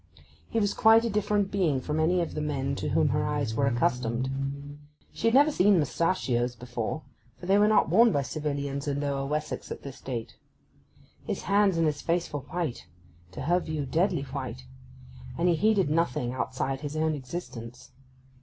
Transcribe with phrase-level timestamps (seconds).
[0.49, 3.53] He was quite a different being from any of the men to whom her eyes
[3.53, 4.79] were accustomed.
[5.13, 7.03] She had never seen mustachios before,
[7.37, 10.37] for they were not worn by civilians in Lower Wessex at this date.
[11.27, 16.79] His hands and his face were white—to her view deadly white—and he heeded nothing outside
[16.81, 17.91] his own existence.